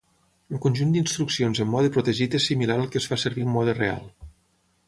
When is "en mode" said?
1.65-1.93, 3.49-3.81